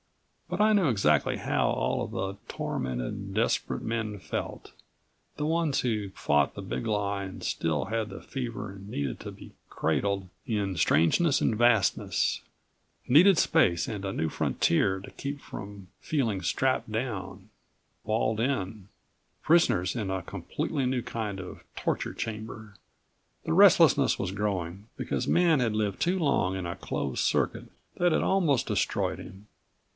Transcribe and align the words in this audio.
But 0.49 0.59
I 0.59 0.73
knew 0.73 0.89
exactly 0.89 1.37
how 1.37 1.69
all 1.69 2.01
of 2.03 2.11
the 2.11 2.35
tormented, 2.51 3.35
desperate 3.35 3.83
men 3.83 4.17
felt, 4.17 4.73
the 5.37 5.45
ones 5.45 5.79
who 5.81 6.09
fought 6.09 6.55
the 6.55 6.61
Big 6.61 6.87
Lie 6.87 7.23
and 7.23 7.41
still 7.43 7.85
had 7.85 8.09
the 8.09 8.19
fever 8.19 8.71
and 8.71 8.89
needed 8.89 9.19
to 9.21 9.31
be 9.31 9.53
cradled 9.69 10.27
in 10.45 10.75
strangeness 10.75 11.39
and 11.39 11.55
vastness 11.55 12.41
needed 13.07 13.37
space 13.37 13.87
and 13.87 14.03
a 14.03 14.11
new 14.11 14.27
frontier 14.27 14.99
to 14.99 15.11
keep 15.11 15.39
from 15.39 15.87
feeling 16.01 16.41
strapped 16.41 16.91
down, 16.91 17.49
walled 18.03 18.39
in, 18.41 18.89
prisoners 19.43 19.95
in 19.95 20.09
a 20.09 20.23
completely 20.23 20.85
new 20.85 21.03
kind 21.03 21.39
of 21.39 21.63
torture 21.75 22.13
chamber. 22.13 22.73
The 23.45 23.53
restlessness 23.53 24.19
was 24.19 24.31
growing 24.31 24.87
because 24.97 25.27
Man 25.27 25.59
had 25.59 25.73
lived 25.75 26.01
too 26.01 26.19
long 26.19 26.57
in 26.57 26.65
a 26.65 26.75
closed 26.75 27.19
circuit 27.23 27.67
that 27.97 28.11
had 28.11 28.23
almost 28.23 28.67
destroyed 28.67 29.19
him. 29.19 29.45